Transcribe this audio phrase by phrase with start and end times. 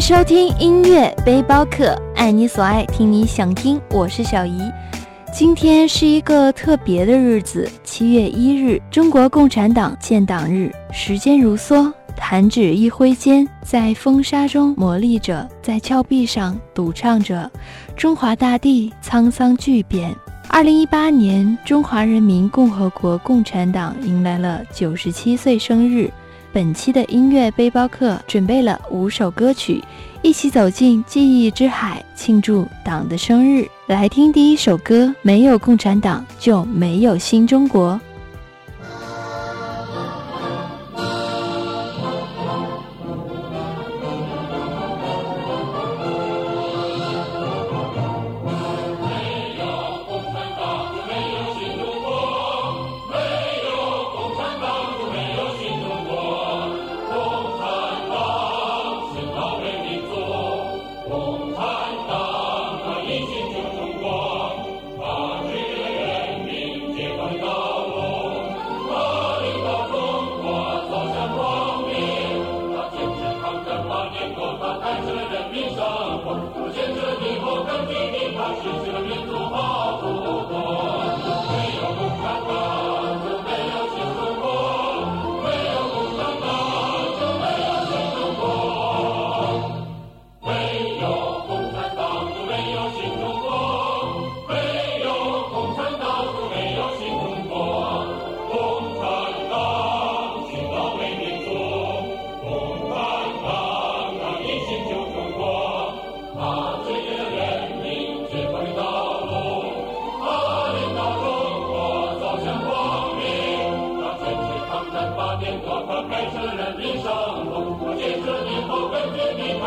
[0.00, 4.60] 收听音乐背包客，爱你所爱，听你想听，我是小姨。
[5.32, 10.70] 今天是一个特别的日子，七月一日，中国共产党建党日。
[10.92, 17.50] 时间如梭，弹指一挥间，在风沙中磨砺着，在峭壁上独唱着，
[17.96, 20.14] 中华大地沧桑巨变。
[20.48, 26.10] 二零一八年，中华人民共和国共产党迎来了九十七岁生日。
[26.56, 29.84] 本期的音乐背包客准备了五首歌曲，
[30.22, 33.68] 一起走进记忆之海，庆祝党的生日。
[33.88, 38.00] 来听第一首歌，没有共产党就没有新中国。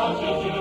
[0.00, 0.59] 一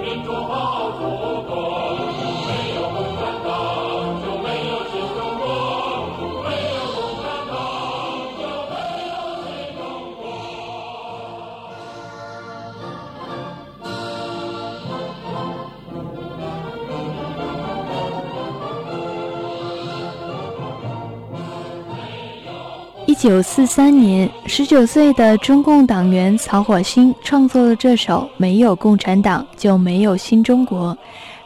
[23.19, 30.95] 九四三年，十九岁的中共党员曹火星创作了这首《没有共产党就没有新中国》。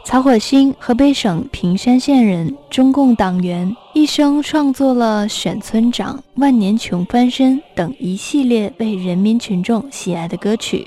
[0.04, 10.86] 曹火星，河北省平山县人，中共党员，一生创作了《选村长》《万年穷翻身》等一系列为人民群众喜爱的歌曲。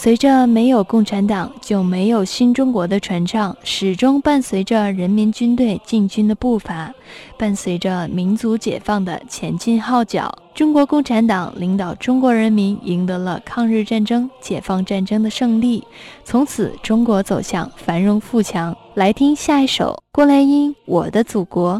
[0.00, 6.94] 随着没有共产党就没有新中国的传唱，始终伴随着人民军队进军的步伐，
[7.36, 10.32] 伴随着民族解放的前进号角。
[10.54, 15.82] 中国共产党领导中国人民赢得了抗日战争、解放战争的胜利，
[16.22, 18.76] 从此中国走向繁荣富强。
[18.94, 21.74] 来听下一首郭兰英《我的祖国》。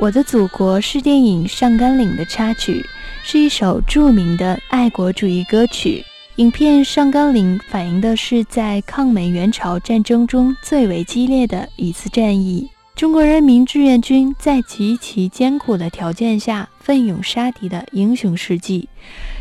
[0.00, 2.86] 我的祖国》是电影《上甘岭》的插曲，
[3.24, 6.04] 是一首著名的爱国主义歌曲。
[6.36, 12.70] 影片《上甘岭》反映的是在抗美援朝战争中最为激烈的一次战役。
[12.94, 18.88] 中国人民志愿军在极其艰苦的条件下奋勇杀敌的英雄事迹。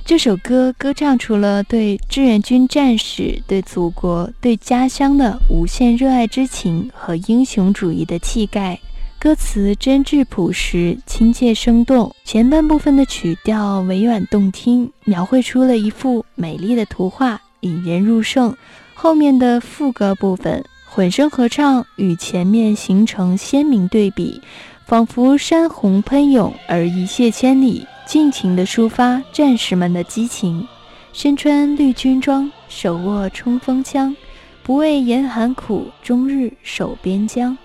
[0.04, 8.80] 这首歌歌唱出了对志愿军战士、对祖国、对家乡的无限热爱之情和英雄主义的气概。
[9.20, 18.56] 歌词真挚朴实、亲切生动，前半部分的曲调委婉动听，描绘出了一幅美丽的图画，引人入胜。
[18.94, 20.64] 后面的副歌部分。
[20.90, 24.42] 混声合唱与前面形成鲜明对比，
[24.86, 30.66] 仿佛山洪喷涌而一泻千里，尽情地抒发战士们的激情。
[31.12, 34.16] 身穿绿军装，手握冲锋枪，
[34.64, 37.56] 不畏严寒苦，终日守边疆。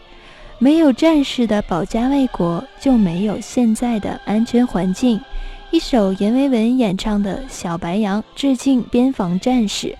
[0.62, 5.20] 没有战士的保家卫国，就没有现在的安全环境。
[5.72, 9.98] 一首阎维文演唱的《小白杨》，致敬边防战士。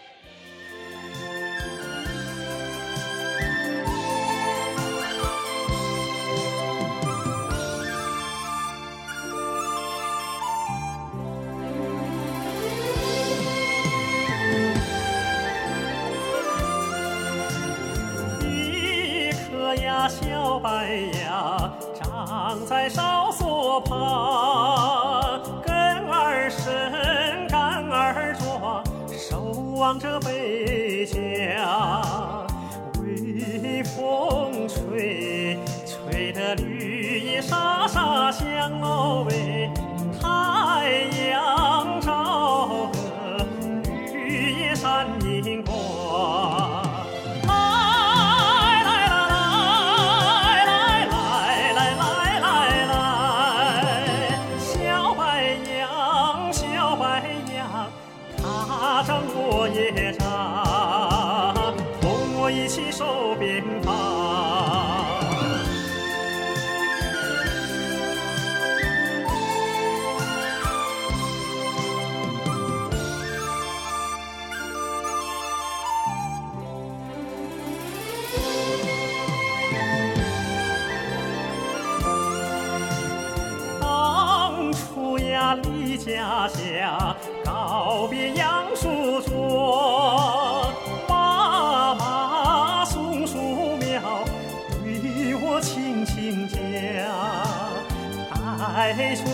[86.49, 90.73] 下告别杨树桩，
[91.09, 93.39] 妈妈松树
[93.77, 94.25] 苗
[94.85, 96.59] 对我轻轻讲，
[98.59, 99.25] 带着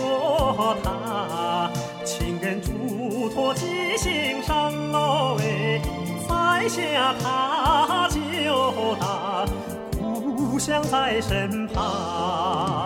[0.83, 1.69] 它
[2.05, 5.81] 情人嘱托记心上喽喂，
[6.27, 8.17] 栽下它就
[8.99, 9.45] 大，
[9.99, 12.78] 故乡在身旁。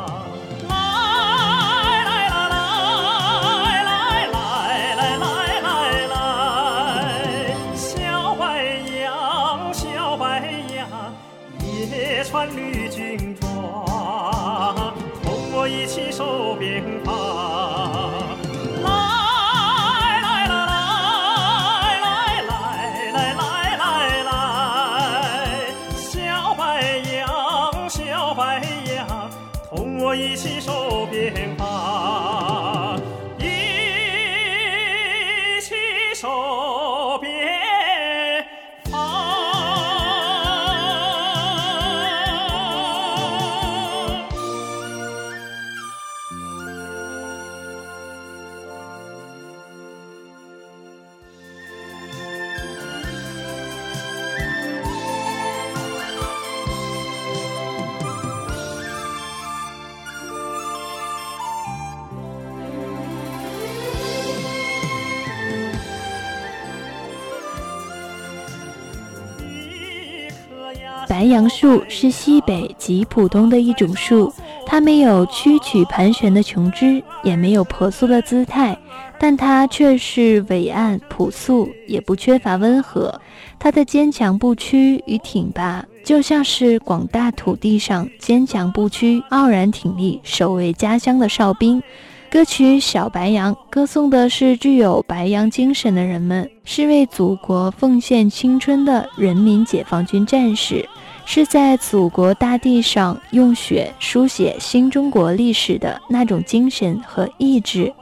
[71.24, 74.34] 白杨树是西北极普通的一种树，
[74.66, 78.78] 它没有曲曲盘旋的琼枝，也没有婆娑的姿态，
[79.18, 83.22] 但它却是伟岸朴素，也不缺乏温和。
[83.58, 91.82] 它的坚强不屈与挺拔，就像是广大土地上坚强不屈、傲然挺立、守卫家乡的哨兵。
[92.30, 100.86] 歌曲《小白杨》歌颂的是具有白杨精神的人们，是为祖国奉献青春的人民解放军战士。
[101.26, 107.94] 是在祖国大地上用血书写新中国历史的那种精神和意志，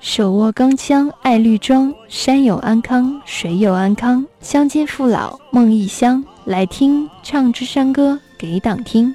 [0.00, 6.24] 手握钢枪爱绿装，山有安康水有安康，乡亲父老梦异乡。
[6.44, 9.14] 来听唱支山歌给党听。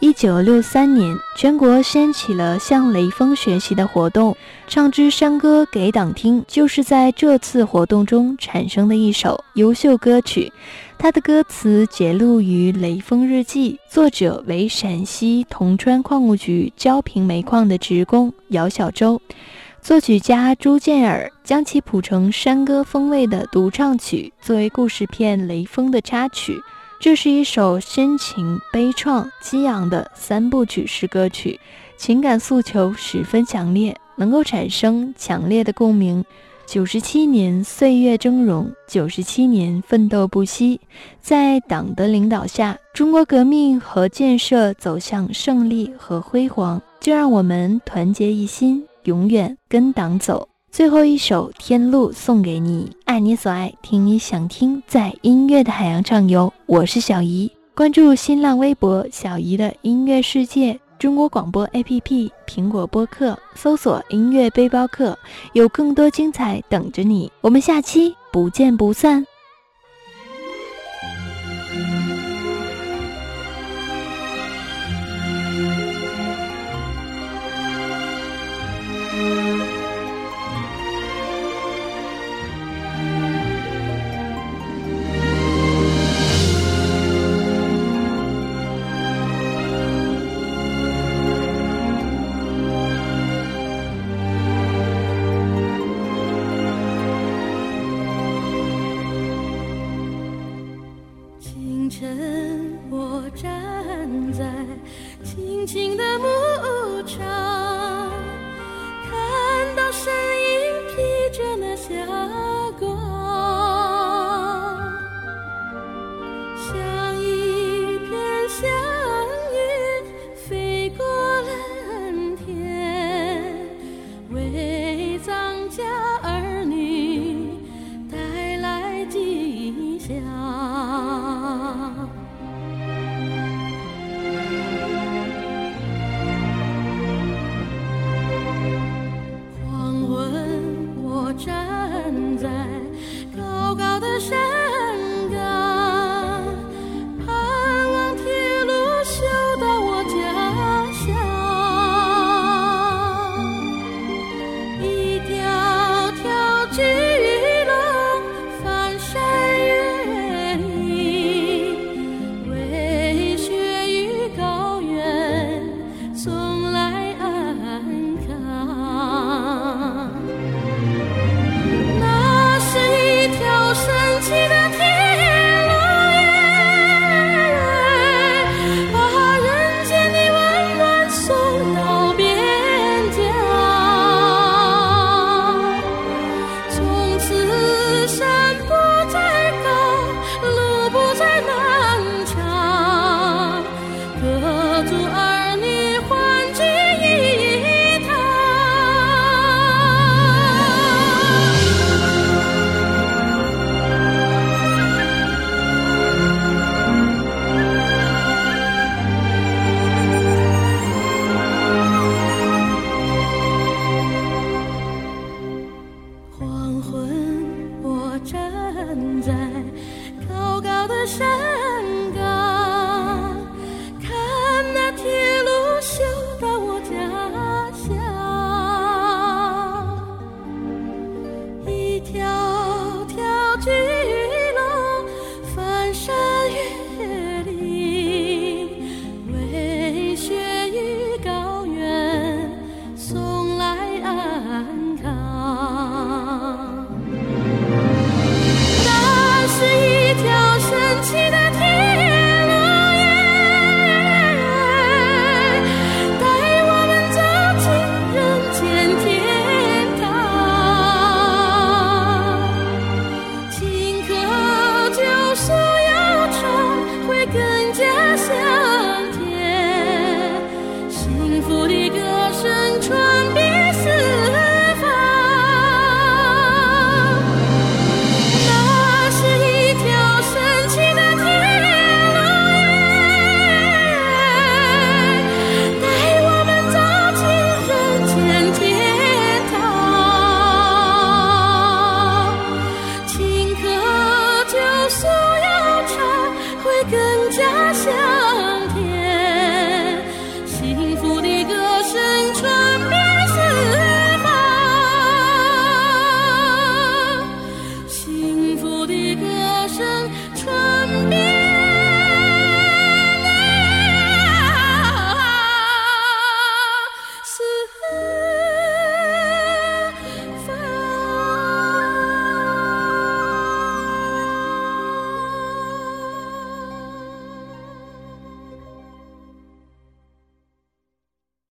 [0.00, 4.34] 一九六三年，全国掀起了向雷锋学习的活动，
[4.66, 10.50] 唱支山歌给党听，就是在这次活动中产生的一首优秀歌曲。
[10.96, 19.20] 它的歌词节录于《雷锋日记》，作者为陕西铜川矿务局焦平煤矿的职工姚小周，
[19.82, 26.58] 作曲家朱建尔将其谱成山歌风味的独唱曲，作为故事片《雷锋》的插曲。
[27.00, 31.58] 这是一首深情、悲怆、激昂的三部曲式歌曲，
[31.96, 36.22] 情感诉求十分强烈，能够产生强烈的共鸣。
[36.66, 40.78] 九十七年岁月峥嵘，九十七年奋斗不息，
[41.22, 46.82] 在党的领导下，中国革命和建设走向胜利和辉煌。
[47.00, 50.49] 就让我们团结一心，永远跟党走。
[50.70, 56.52] 最后一首《天路》送给你，爱你所爱，听你想听，在音乐的海洋畅游。
[56.66, 65.18] 我是小姨，关注新浪微博“小姨的音乐世界”，中国广播 APP、苹果播客搜索“音乐背包客”，
[65.54, 67.30] 有更多精彩等着你。
[67.40, 69.26] 我们下期不见不散。